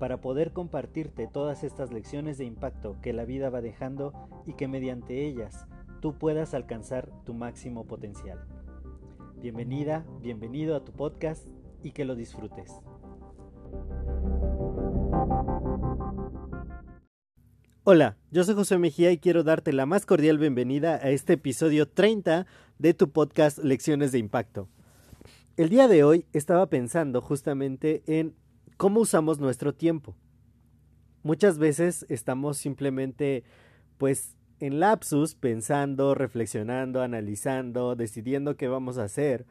para 0.00 0.22
poder 0.22 0.52
compartirte 0.52 1.28
todas 1.28 1.62
estas 1.62 1.92
lecciones 1.92 2.38
de 2.38 2.46
impacto 2.46 2.96
que 3.02 3.12
la 3.12 3.26
vida 3.26 3.50
va 3.50 3.60
dejando 3.60 4.14
y 4.46 4.54
que 4.54 4.66
mediante 4.66 5.26
ellas 5.26 5.66
tú 6.00 6.14
puedas 6.14 6.54
alcanzar 6.54 7.10
tu 7.26 7.34
máximo 7.34 7.86
potencial. 7.86 8.42
Bienvenida, 9.36 10.06
bienvenido 10.22 10.74
a 10.74 10.84
tu 10.84 10.92
podcast 10.92 11.46
y 11.82 11.90
que 11.92 12.06
lo 12.06 12.14
disfrutes. 12.14 12.80
Hola, 17.84 18.16
yo 18.30 18.42
soy 18.44 18.54
José 18.54 18.78
Mejía 18.78 19.12
y 19.12 19.18
quiero 19.18 19.42
darte 19.44 19.74
la 19.74 19.84
más 19.84 20.06
cordial 20.06 20.38
bienvenida 20.38 20.94
a 20.94 21.10
este 21.10 21.34
episodio 21.34 21.86
30 21.86 22.46
de 22.78 22.94
tu 22.94 23.10
podcast 23.10 23.58
Lecciones 23.58 24.12
de 24.12 24.18
Impacto. 24.18 24.66
El 25.58 25.68
día 25.68 25.88
de 25.88 26.04
hoy 26.04 26.24
estaba 26.32 26.70
pensando 26.70 27.20
justamente 27.20 28.02
en 28.06 28.34
cómo 28.80 29.00
usamos 29.00 29.38
nuestro 29.38 29.74
tiempo. 29.74 30.16
Muchas 31.22 31.58
veces 31.58 32.06
estamos 32.08 32.56
simplemente 32.56 33.44
pues 33.98 34.38
en 34.58 34.80
lapsus 34.80 35.34
pensando, 35.34 36.14
reflexionando, 36.14 37.02
analizando, 37.02 37.94
decidiendo 37.94 38.56
qué 38.56 38.68
vamos 38.68 38.96
a 38.96 39.04
hacer, 39.04 39.44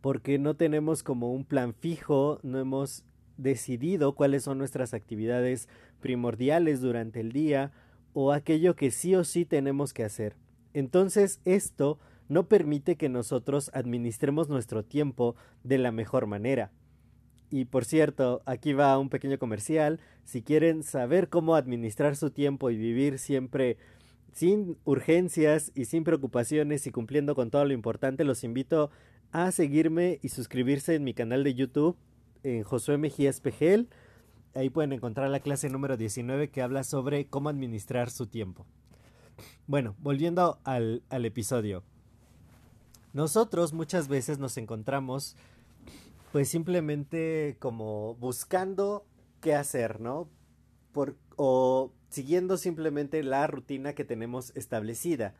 porque 0.00 0.38
no 0.38 0.54
tenemos 0.54 1.02
como 1.02 1.32
un 1.32 1.44
plan 1.44 1.74
fijo, 1.74 2.38
no 2.44 2.60
hemos 2.60 3.04
decidido 3.36 4.14
cuáles 4.14 4.44
son 4.44 4.58
nuestras 4.58 4.94
actividades 4.94 5.68
primordiales 5.98 6.80
durante 6.80 7.18
el 7.18 7.32
día 7.32 7.72
o 8.12 8.30
aquello 8.30 8.76
que 8.76 8.92
sí 8.92 9.16
o 9.16 9.24
sí 9.24 9.44
tenemos 9.44 9.92
que 9.92 10.04
hacer. 10.04 10.36
Entonces 10.72 11.40
esto 11.44 11.98
no 12.28 12.46
permite 12.46 12.94
que 12.94 13.08
nosotros 13.08 13.72
administremos 13.74 14.48
nuestro 14.48 14.84
tiempo 14.84 15.34
de 15.64 15.78
la 15.78 15.90
mejor 15.90 16.28
manera. 16.28 16.70
Y 17.54 17.66
por 17.66 17.84
cierto, 17.84 18.42
aquí 18.46 18.72
va 18.72 18.98
un 18.98 19.10
pequeño 19.10 19.38
comercial. 19.38 20.00
Si 20.24 20.42
quieren 20.42 20.82
saber 20.82 21.28
cómo 21.28 21.54
administrar 21.54 22.16
su 22.16 22.32
tiempo 22.32 22.68
y 22.68 22.76
vivir 22.76 23.20
siempre 23.20 23.76
sin 24.32 24.76
urgencias 24.82 25.70
y 25.76 25.84
sin 25.84 26.02
preocupaciones 26.02 26.84
y 26.88 26.90
cumpliendo 26.90 27.36
con 27.36 27.52
todo 27.52 27.64
lo 27.64 27.72
importante, 27.72 28.24
los 28.24 28.42
invito 28.42 28.90
a 29.30 29.52
seguirme 29.52 30.18
y 30.20 30.30
suscribirse 30.30 30.96
en 30.96 31.04
mi 31.04 31.14
canal 31.14 31.44
de 31.44 31.54
YouTube 31.54 31.96
en 32.42 32.64
Josué 32.64 32.98
Mejía 32.98 33.30
Espejel. 33.30 33.88
Ahí 34.56 34.68
pueden 34.68 34.92
encontrar 34.92 35.30
la 35.30 35.38
clase 35.38 35.68
número 35.68 35.96
19 35.96 36.50
que 36.50 36.60
habla 36.60 36.82
sobre 36.82 37.26
cómo 37.26 37.50
administrar 37.50 38.10
su 38.10 38.26
tiempo. 38.26 38.66
Bueno, 39.68 39.94
volviendo 40.00 40.58
al, 40.64 41.04
al 41.08 41.24
episodio. 41.24 41.84
Nosotros 43.12 43.72
muchas 43.72 44.08
veces 44.08 44.40
nos 44.40 44.56
encontramos 44.56 45.36
pues 46.34 46.48
simplemente 46.48 47.58
como 47.60 48.16
buscando 48.16 49.06
qué 49.40 49.54
hacer, 49.54 50.00
¿no? 50.00 50.28
Por, 50.90 51.16
o 51.36 51.92
siguiendo 52.08 52.56
simplemente 52.56 53.22
la 53.22 53.46
rutina 53.46 53.92
que 53.92 54.04
tenemos 54.04 54.50
establecida. 54.56 55.36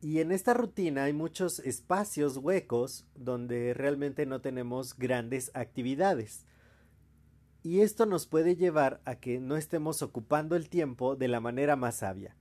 Y 0.00 0.20
en 0.20 0.32
esta 0.32 0.54
rutina 0.54 1.04
hay 1.04 1.12
muchos 1.12 1.58
espacios 1.58 2.38
huecos 2.38 3.04
donde 3.14 3.74
realmente 3.74 4.24
no 4.24 4.40
tenemos 4.40 4.96
grandes 4.96 5.50
actividades. 5.52 6.46
Y 7.62 7.80
esto 7.80 8.06
nos 8.06 8.26
puede 8.26 8.56
llevar 8.56 9.02
a 9.04 9.16
que 9.16 9.38
no 9.38 9.58
estemos 9.58 10.00
ocupando 10.00 10.56
el 10.56 10.70
tiempo 10.70 11.14
de 11.14 11.28
la 11.28 11.40
manera 11.40 11.76
más 11.76 11.96
sabia. 11.96 12.34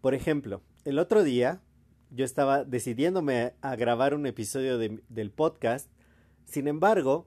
Por 0.00 0.14
ejemplo, 0.14 0.60
el 0.84 0.98
otro 0.98 1.22
día 1.22 1.62
yo 2.10 2.24
estaba 2.24 2.64
decidiéndome 2.64 3.54
a 3.60 3.76
grabar 3.76 4.12
un 4.12 4.26
episodio 4.26 4.76
del 4.76 5.30
podcast 5.30 5.88
sin 6.50 6.68
embargo, 6.68 7.26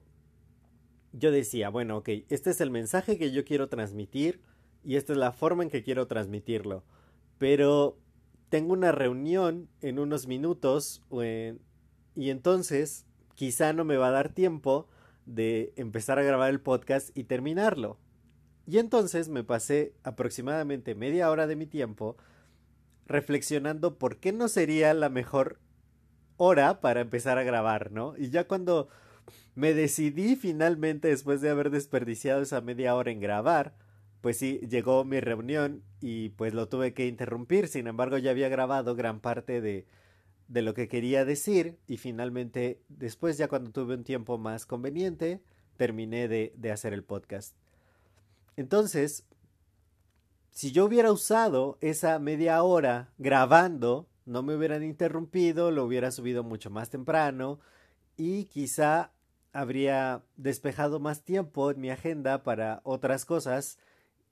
yo 1.14 1.32
decía, 1.32 1.70
bueno, 1.70 1.98
ok, 1.98 2.10
este 2.30 2.50
es 2.50 2.60
el 2.62 2.72
mensaje 2.72 3.18
que 3.18 3.32
yo 3.32 3.46
quiero 3.46 3.70
transmitir 3.70 4.42
y 4.84 4.98
esta 4.98 5.14
es 5.14 5.20
la 5.20 5.32
forma 5.32 5.64
en 5.64 5.70
que 5.70 5.84
quiero 5.84 6.08
transmitirlo. 6.08 6.84
Pero 7.38 7.98
tengo 8.50 8.74
una 8.74 8.92
reunión 8.92 9.70
en 9.82 9.98
unos 10.00 10.28
minutos 10.28 11.02
y 12.16 12.30
entonces 12.30 13.06
quizá 13.36 13.74
no 13.74 13.86
me 13.86 13.98
va 13.98 14.10
a 14.10 14.12
dar 14.12 14.34
tiempo 14.34 14.88
de 15.26 15.74
empezar 15.78 16.20
a 16.20 16.24
grabar 16.24 16.50
el 16.50 16.60
podcast 16.60 17.18
y 17.18 17.24
terminarlo. 17.24 17.98
Y 18.68 18.78
entonces 18.78 19.30
me 19.30 19.44
pasé 19.44 19.94
aproximadamente 20.04 20.96
media 20.96 21.32
hora 21.32 21.48
de 21.48 21.56
mi 21.56 21.66
tiempo 21.66 22.18
reflexionando 23.06 23.98
por 23.98 24.18
qué 24.18 24.32
no 24.32 24.48
sería 24.48 24.94
la 24.94 25.10
mejor 25.10 25.60
hora 26.38 26.82
para 26.82 27.02
empezar 27.02 27.38
a 27.38 27.44
grabar, 27.44 27.92
¿no? 27.92 28.16
Y 28.18 28.30
ya 28.30 28.48
cuando 28.48 28.88
me 29.56 29.74
decidí 29.74 30.36
finalmente, 30.36 31.10
después 31.10 31.42
de 31.42 31.50
haber 31.50 31.70
desperdiciado 31.70 32.42
esa 32.42 32.62
media 32.62 32.96
hora 32.96 33.12
en 33.12 33.20
grabar, 33.20 33.76
pues 34.22 34.38
sí, 34.38 34.62
llegó 34.70 35.04
mi 35.04 35.20
reunión 35.20 35.84
y 36.00 36.30
pues 36.30 36.54
lo 36.54 36.70
tuve 36.70 36.94
que 36.94 37.08
interrumpir, 37.08 37.68
sin 37.68 37.88
embargo 37.88 38.18
ya 38.18 38.32
había 38.32 38.50
grabado 38.50 38.96
gran 38.96 39.20
parte 39.20 39.62
de, 39.62 39.86
de 40.48 40.62
lo 40.62 40.74
que 40.74 40.88
quería 40.88 41.26
decir 41.26 41.78
y 41.88 41.98
finalmente 41.98 42.82
después 42.90 43.38
ya 43.38 43.48
cuando 43.48 43.72
tuve 43.72 43.96
un 43.96 44.04
tiempo 44.04 44.38
más 44.38 44.66
conveniente, 44.66 45.42
terminé 45.78 46.28
de, 46.28 46.54
de 46.56 46.72
hacer 46.72 46.94
el 46.94 47.04
podcast. 47.04 47.56
Entonces, 48.56 49.26
si 50.52 50.72
yo 50.72 50.86
hubiera 50.86 51.12
usado 51.12 51.78
esa 51.82 52.20
media 52.20 52.62
hora 52.64 53.12
grabando, 53.18 54.08
no 54.26 54.44
me 54.44 54.56
hubieran 54.56 54.84
interrumpido, 54.84 55.72
lo 55.72 55.84
hubiera 55.84 56.12
subido 56.12 56.44
mucho 56.44 56.70
más 56.70 56.90
temprano 56.90 57.60
y 58.16 58.46
quizá 58.46 59.12
habría 59.54 60.24
despejado 60.36 61.00
más 61.00 61.24
tiempo 61.24 61.72
en 61.72 61.80
mi 61.80 61.90
agenda 61.90 62.44
para 62.44 62.82
otras 62.84 63.24
cosas 63.26 63.78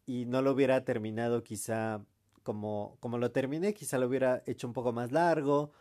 y 0.05 0.25
no 0.25 0.41
lo 0.41 0.51
hubiera 0.51 0.83
terminado 0.83 1.43
quizá 1.43 2.03
como, 2.43 2.97
como 2.99 3.17
lo 3.17 3.31
terminé, 3.31 3.73
quizá 3.73 3.99
lo 3.99 4.07
hubiera 4.07 4.41
hecho 4.47 4.67
un 4.67 4.73
poco 4.73 4.91
más 4.91 5.11
largo 5.11 5.71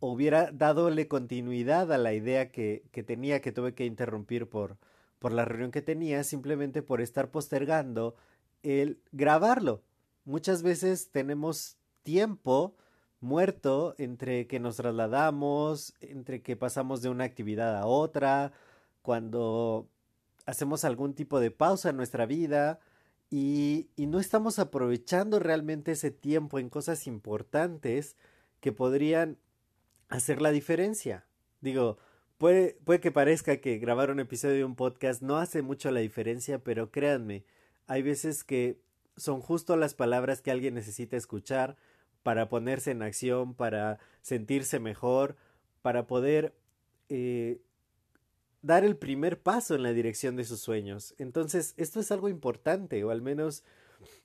o 0.00 0.12
hubiera 0.12 0.50
dadole 0.52 1.08
continuidad 1.08 1.92
a 1.92 1.98
la 1.98 2.12
idea 2.12 2.50
que, 2.50 2.84
que 2.92 3.02
tenía 3.02 3.40
que 3.40 3.52
tuve 3.52 3.74
que 3.74 3.86
interrumpir 3.86 4.48
por, 4.48 4.76
por 5.18 5.32
la 5.32 5.44
reunión 5.44 5.70
que 5.70 5.82
tenía 5.82 6.22
simplemente 6.22 6.82
por 6.82 7.00
estar 7.00 7.30
postergando 7.30 8.14
el 8.62 9.00
grabarlo. 9.12 9.82
Muchas 10.24 10.62
veces 10.62 11.10
tenemos 11.10 11.78
tiempo 12.02 12.76
muerto 13.20 13.94
entre 13.98 14.46
que 14.46 14.60
nos 14.60 14.76
trasladamos, 14.76 15.94
entre 16.00 16.42
que 16.42 16.56
pasamos 16.56 17.02
de 17.02 17.10
una 17.10 17.24
actividad 17.24 17.76
a 17.76 17.86
otra, 17.86 18.52
cuando 19.02 19.88
hacemos 20.46 20.84
algún 20.84 21.14
tipo 21.14 21.40
de 21.40 21.50
pausa 21.50 21.90
en 21.90 21.96
nuestra 21.96 22.26
vida 22.26 22.80
y, 23.30 23.88
y, 23.96 24.06
no 24.06 24.18
estamos 24.18 24.58
aprovechando 24.58 25.38
realmente 25.38 25.92
ese 25.92 26.10
tiempo 26.10 26.58
en 26.58 26.68
cosas 26.68 27.06
importantes 27.06 28.16
que 28.60 28.72
podrían 28.72 29.38
hacer 30.08 30.42
la 30.42 30.50
diferencia. 30.50 31.26
Digo, 31.60 31.98
puede, 32.38 32.78
puede 32.84 33.00
que 33.00 33.12
parezca 33.12 33.58
que 33.58 33.78
grabar 33.78 34.10
un 34.10 34.18
episodio 34.18 34.56
de 34.56 34.64
un 34.64 34.74
podcast 34.74 35.22
no 35.22 35.36
hace 35.36 35.62
mucho 35.62 35.90
la 35.90 36.00
diferencia, 36.00 36.58
pero 36.58 36.90
créanme, 36.90 37.44
hay 37.86 38.02
veces 38.02 38.44
que 38.44 38.80
son 39.16 39.40
justo 39.40 39.76
las 39.76 39.94
palabras 39.94 40.40
que 40.40 40.50
alguien 40.50 40.74
necesita 40.74 41.16
escuchar 41.16 41.76
para 42.22 42.48
ponerse 42.48 42.90
en 42.90 43.02
acción, 43.02 43.54
para 43.54 43.98
sentirse 44.22 44.80
mejor, 44.80 45.36
para 45.82 46.06
poder 46.06 46.54
eh, 47.08 47.60
dar 48.62 48.84
el 48.84 48.96
primer 48.96 49.40
paso 49.40 49.74
en 49.74 49.82
la 49.82 49.92
dirección 49.92 50.36
de 50.36 50.44
sus 50.44 50.60
sueños. 50.60 51.14
Entonces, 51.18 51.74
esto 51.76 52.00
es 52.00 52.10
algo 52.10 52.28
importante, 52.28 53.02
o 53.04 53.10
al 53.10 53.22
menos 53.22 53.64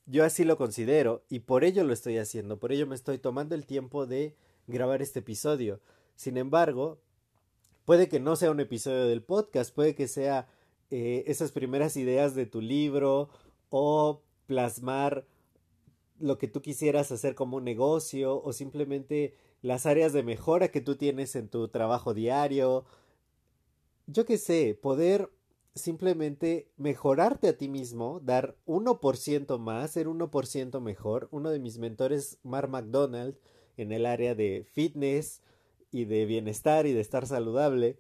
yo 0.06 0.24
así 0.24 0.44
lo 0.44 0.58
considero, 0.58 1.24
y 1.30 1.40
por 1.40 1.64
ello 1.64 1.84
lo 1.84 1.94
estoy 1.94 2.18
haciendo, 2.18 2.60
por 2.60 2.72
ello 2.72 2.88
me 2.88 2.96
estoy 2.96 3.18
tomando 3.18 3.56
el 3.56 3.66
tiempo 3.66 4.06
de 4.06 4.36
grabar 4.68 5.02
este 5.02 5.20
episodio. 5.20 5.80
Sin 6.16 6.38
embargo, 6.38 7.00
puede 7.86 8.08
que 8.08 8.20
no 8.20 8.36
sea 8.36 8.52
un 8.52 8.60
episodio 8.60 9.06
del 9.06 9.24
podcast, 9.24 9.74
puede 9.74 9.96
que 9.96 10.08
sea 10.08 10.48
eh, 10.92 11.24
esas 11.28 11.52
primeras 11.52 11.98
ideas 11.98 12.36
de 12.36 12.46
tu 12.46 12.62
libro 12.62 13.30
o 13.70 14.22
plasmar 14.48 15.26
lo 16.20 16.38
que 16.38 16.48
tú 16.48 16.62
quisieras 16.62 17.12
hacer 17.12 17.36
como 17.36 17.58
un 17.58 17.64
negocio 17.64 18.42
o 18.42 18.54
simplemente 18.54 19.34
las 19.62 19.86
áreas 19.86 20.14
de 20.14 20.24
mejora 20.24 20.70
que 20.70 20.82
tú 20.82 20.96
tienes 20.96 21.36
en 21.36 21.50
tu 21.50 21.68
trabajo 21.68 22.14
diario, 22.14 22.86
yo 24.08 24.26
qué 24.26 24.38
sé, 24.38 24.78
poder 24.82 25.32
simplemente 25.76 26.70
mejorarte 26.78 27.50
a 27.50 27.58
ti 27.58 27.68
mismo, 27.68 28.22
dar 28.24 28.56
1% 28.66 29.60
más, 29.60 29.92
ser 29.92 30.08
1% 30.08 30.80
mejor. 30.80 31.28
Uno 31.32 31.50
de 31.50 31.60
mis 31.60 31.78
mentores, 31.78 32.40
Mark 32.44 32.70
McDonald, 32.70 33.36
en 33.78 33.92
el 33.92 34.06
área 34.06 34.36
de 34.36 34.66
fitness 34.74 35.42
y 35.92 36.06
de 36.06 36.26
bienestar 36.26 36.86
y 36.86 36.94
de 36.94 37.02
estar 37.02 37.28
saludable, 37.28 37.98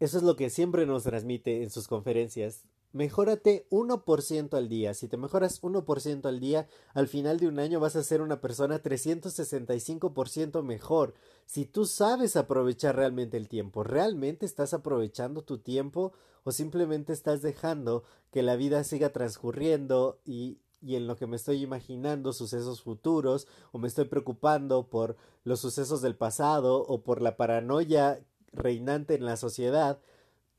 eso 0.00 0.18
es 0.18 0.22
lo 0.22 0.36
que 0.36 0.50
siempre 0.50 0.86
nos 0.86 1.04
transmite 1.04 1.62
en 1.62 1.70
sus 1.70 1.88
conferencias. 1.88 2.64
Mejórate 2.92 3.66
1% 3.70 4.56
al 4.56 4.68
día. 4.70 4.94
Si 4.94 5.08
te 5.08 5.18
mejoras 5.18 5.60
1% 5.62 6.24
al 6.26 6.40
día, 6.40 6.68
al 6.94 7.06
final 7.06 7.38
de 7.38 7.46
un 7.46 7.58
año 7.58 7.80
vas 7.80 7.96
a 7.96 8.02
ser 8.02 8.22
una 8.22 8.40
persona 8.40 8.82
365% 8.82 10.62
mejor. 10.62 11.14
Si 11.44 11.66
tú 11.66 11.84
sabes 11.84 12.36
aprovechar 12.36 12.96
realmente 12.96 13.36
el 13.36 13.48
tiempo, 13.48 13.84
¿realmente 13.84 14.46
estás 14.46 14.72
aprovechando 14.72 15.42
tu 15.42 15.58
tiempo 15.58 16.14
o 16.44 16.50
simplemente 16.50 17.12
estás 17.12 17.42
dejando 17.42 18.04
que 18.30 18.42
la 18.42 18.56
vida 18.56 18.82
siga 18.84 19.10
transcurriendo 19.12 20.18
y, 20.24 20.56
y 20.80 20.96
en 20.96 21.06
lo 21.06 21.16
que 21.16 21.26
me 21.26 21.36
estoy 21.36 21.62
imaginando 21.62 22.32
sucesos 22.32 22.80
futuros 22.80 23.46
o 23.72 23.78
me 23.78 23.88
estoy 23.88 24.06
preocupando 24.06 24.88
por 24.88 25.16
los 25.44 25.60
sucesos 25.60 26.00
del 26.00 26.16
pasado 26.16 26.82
o 26.86 27.02
por 27.02 27.20
la 27.20 27.36
paranoia 27.36 28.24
reinante 28.52 29.14
en 29.14 29.26
la 29.26 29.36
sociedad 29.36 30.00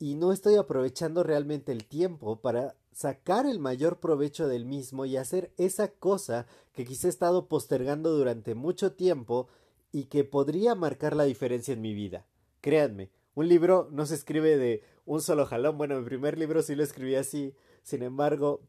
y 0.00 0.14
no 0.14 0.32
estoy 0.32 0.56
aprovechando 0.56 1.22
realmente 1.22 1.72
el 1.72 1.84
tiempo 1.84 2.40
para 2.40 2.74
sacar 2.90 3.44
el 3.44 3.60
mayor 3.60 4.00
provecho 4.00 4.48
del 4.48 4.64
mismo 4.64 5.04
y 5.04 5.18
hacer 5.18 5.52
esa 5.58 5.88
cosa 5.88 6.46
que 6.72 6.86
quizá 6.86 7.06
he 7.06 7.10
estado 7.10 7.48
postergando 7.48 8.10
durante 8.10 8.54
mucho 8.54 8.92
tiempo 8.92 9.48
y 9.92 10.04
que 10.04 10.24
podría 10.24 10.74
marcar 10.74 11.14
la 11.14 11.24
diferencia 11.24 11.74
en 11.74 11.82
mi 11.82 11.92
vida. 11.92 12.24
Créanme, 12.62 13.10
un 13.34 13.48
libro 13.48 13.88
no 13.92 14.06
se 14.06 14.14
escribe 14.14 14.56
de 14.56 14.82
un 15.04 15.20
solo 15.20 15.44
jalón. 15.44 15.76
Bueno, 15.76 16.00
mi 16.00 16.06
primer 16.06 16.38
libro 16.38 16.62
sí 16.62 16.74
lo 16.74 16.82
escribí 16.82 17.14
así. 17.16 17.54
Sin 17.82 18.02
embargo, 18.02 18.62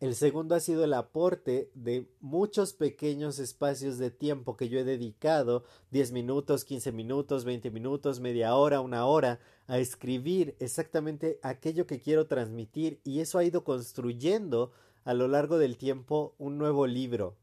el 0.00 0.14
segundo 0.14 0.54
ha 0.54 0.60
sido 0.60 0.84
el 0.84 0.94
aporte 0.94 1.70
de 1.74 2.08
muchos 2.20 2.72
pequeños 2.72 3.38
espacios 3.38 3.98
de 3.98 4.10
tiempo 4.10 4.56
que 4.56 4.70
yo 4.70 4.78
he 4.80 4.84
dedicado, 4.84 5.64
10 5.90 6.12
minutos, 6.12 6.64
15 6.64 6.90
minutos, 6.90 7.44
20 7.44 7.70
minutos, 7.70 8.18
media 8.18 8.54
hora, 8.54 8.80
una 8.80 9.04
hora, 9.04 9.40
a 9.66 9.78
escribir 9.78 10.56
exactamente 10.58 11.38
aquello 11.42 11.86
que 11.86 12.00
quiero 12.00 12.26
transmitir 12.26 12.98
y 13.04 13.20
eso 13.20 13.38
ha 13.38 13.44
ido 13.44 13.62
construyendo 13.62 14.72
a 15.04 15.12
lo 15.12 15.28
largo 15.28 15.58
del 15.58 15.76
tiempo 15.76 16.34
un 16.38 16.56
nuevo 16.56 16.86
libro, 16.86 17.36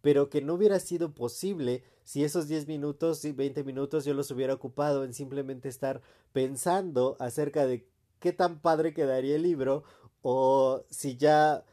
pero 0.00 0.30
que 0.30 0.40
no 0.40 0.54
hubiera 0.54 0.80
sido 0.80 1.14
posible 1.14 1.84
si 2.04 2.24
esos 2.24 2.48
10 2.48 2.66
minutos 2.66 3.26
y 3.26 3.32
20 3.32 3.62
minutos 3.62 4.06
yo 4.06 4.14
los 4.14 4.30
hubiera 4.30 4.54
ocupado 4.54 5.04
en 5.04 5.12
simplemente 5.12 5.68
estar 5.68 6.00
pensando 6.32 7.18
acerca 7.20 7.66
de 7.66 7.86
qué 8.20 8.32
tan 8.32 8.60
padre 8.60 8.94
quedaría 8.94 9.36
el 9.36 9.42
libro 9.42 9.84
o 10.22 10.82
si 10.88 11.18
ya 11.18 11.64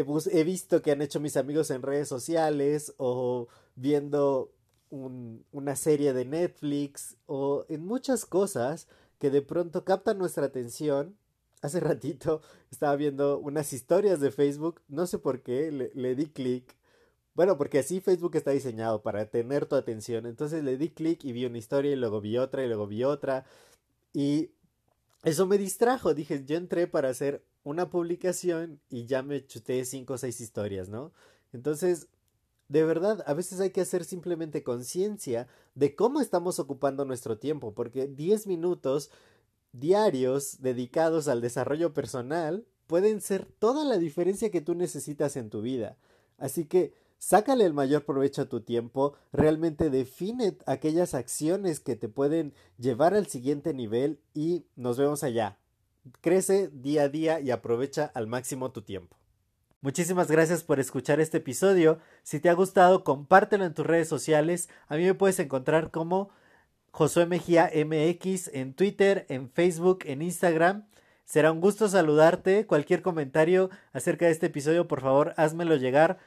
he, 0.00 0.44
visto 0.44 0.82
que 0.82 0.92
han 0.92 1.02
hecho 1.02 1.20
mis 1.20 1.36
amigos 1.36 1.70
en 1.70 1.82
redes 1.82 2.08
sociales 2.08 2.94
o 2.98 3.48
viendo 3.74 4.52
una 4.90 5.76
serie 5.76 6.12
de 6.12 6.24
Netflix 6.24 7.16
o 7.26 7.66
en 7.68 7.84
muchas 7.84 8.24
cosas 8.24 8.88
que 9.18 9.30
de 9.30 9.42
pronto 9.42 9.84
captan 9.84 10.18
nuestra 10.18 10.46
atención. 10.46 11.16
Hace 11.62 11.80
ratito 11.80 12.42
estaba 12.70 12.94
viendo 12.96 13.38
unas 13.38 13.72
historias 13.72 14.20
de 14.20 14.30
Facebook, 14.30 14.82
no 14.88 15.06
sé 15.06 15.18
por 15.18 15.42
qué, 15.42 15.72
le, 15.72 15.90
le 15.94 16.14
di 16.14 16.26
clic. 16.26 16.76
Bueno, 17.34 17.58
porque 17.58 17.78
así 17.78 18.00
Facebook 18.00 18.36
está 18.36 18.52
diseñado 18.52 19.02
para 19.02 19.26
tener 19.30 19.66
tu 19.66 19.74
atención. 19.74 20.26
Entonces 20.26 20.62
le 20.64 20.76
di 20.76 20.90
clic 20.90 21.24
y 21.24 21.32
vi 21.32 21.44
una 21.44 21.58
historia 21.58 21.92
y 21.92 21.96
luego 21.96 22.20
vi 22.20 22.38
otra 22.38 22.64
y 22.64 22.68
luego 22.68 22.86
vi 22.86 23.04
otra. 23.04 23.44
Y 24.12 24.50
eso 25.22 25.46
me 25.46 25.58
distrajo. 25.58 26.14
Dije, 26.14 26.44
yo 26.46 26.56
entré 26.56 26.86
para 26.86 27.08
hacer 27.08 27.44
una 27.66 27.90
publicación 27.90 28.80
y 28.88 29.06
ya 29.06 29.24
me 29.24 29.44
chuté 29.44 29.84
cinco 29.84 30.14
o 30.14 30.18
seis 30.18 30.40
historias, 30.40 30.88
¿no? 30.88 31.12
Entonces, 31.52 32.06
de 32.68 32.84
verdad, 32.84 33.24
a 33.26 33.34
veces 33.34 33.58
hay 33.58 33.70
que 33.70 33.80
hacer 33.80 34.04
simplemente 34.04 34.62
conciencia 34.62 35.48
de 35.74 35.96
cómo 35.96 36.20
estamos 36.20 36.60
ocupando 36.60 37.04
nuestro 37.04 37.38
tiempo, 37.38 37.74
porque 37.74 38.06
10 38.06 38.46
minutos 38.46 39.10
diarios 39.72 40.62
dedicados 40.62 41.26
al 41.26 41.40
desarrollo 41.40 41.92
personal 41.92 42.64
pueden 42.86 43.20
ser 43.20 43.46
toda 43.58 43.84
la 43.84 43.98
diferencia 43.98 44.52
que 44.52 44.60
tú 44.60 44.76
necesitas 44.76 45.36
en 45.36 45.50
tu 45.50 45.60
vida. 45.60 45.96
Así 46.38 46.66
que 46.66 46.94
sácale 47.18 47.64
el 47.64 47.74
mayor 47.74 48.04
provecho 48.04 48.42
a 48.42 48.48
tu 48.48 48.60
tiempo, 48.60 49.14
realmente 49.32 49.90
define 49.90 50.56
aquellas 50.66 51.14
acciones 51.14 51.80
que 51.80 51.96
te 51.96 52.08
pueden 52.08 52.54
llevar 52.78 53.14
al 53.14 53.26
siguiente 53.26 53.74
nivel 53.74 54.20
y 54.34 54.66
nos 54.76 54.98
vemos 54.98 55.24
allá. 55.24 55.58
Crece 56.20 56.68
día 56.72 57.02
a 57.02 57.08
día 57.08 57.40
y 57.40 57.50
aprovecha 57.50 58.10
al 58.14 58.26
máximo 58.26 58.70
tu 58.70 58.82
tiempo. 58.82 59.16
Muchísimas 59.80 60.30
gracias 60.30 60.64
por 60.64 60.80
escuchar 60.80 61.20
este 61.20 61.38
episodio. 61.38 61.98
Si 62.22 62.40
te 62.40 62.48
ha 62.48 62.54
gustado, 62.54 63.04
compártelo 63.04 63.64
en 63.64 63.74
tus 63.74 63.86
redes 63.86 64.08
sociales. 64.08 64.68
A 64.88 64.96
mí 64.96 65.04
me 65.04 65.14
puedes 65.14 65.38
encontrar 65.38 65.90
como 65.90 66.30
Josué 66.90 67.26
Mejía 67.26 67.70
en 67.72 68.74
Twitter, 68.74 69.26
en 69.28 69.50
Facebook, 69.50 70.00
en 70.04 70.22
Instagram. 70.22 70.86
Será 71.24 71.52
un 71.52 71.60
gusto 71.60 71.88
saludarte. 71.88 72.66
Cualquier 72.66 73.02
comentario 73.02 73.70
acerca 73.92 74.26
de 74.26 74.32
este 74.32 74.46
episodio, 74.46 74.88
por 74.88 75.02
favor, 75.02 75.34
házmelo 75.36 75.76
llegar, 75.76 76.18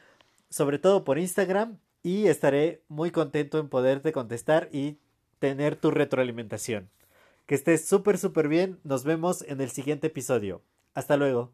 sobre 0.48 0.78
todo 0.78 1.04
por 1.04 1.18
Instagram, 1.18 1.78
y 2.02 2.28
estaré 2.28 2.82
muy 2.88 3.10
contento 3.10 3.58
en 3.58 3.68
poderte 3.68 4.12
contestar 4.12 4.68
y 4.72 4.98
tener 5.38 5.76
tu 5.76 5.90
retroalimentación. 5.90 6.88
Que 7.50 7.56
estés 7.56 7.84
súper, 7.84 8.16
súper 8.16 8.46
bien. 8.46 8.78
Nos 8.84 9.02
vemos 9.02 9.42
en 9.42 9.60
el 9.60 9.70
siguiente 9.70 10.06
episodio. 10.06 10.62
Hasta 10.94 11.16
luego. 11.16 11.52